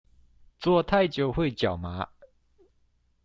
[0.57, 2.09] 坐太久會腳麻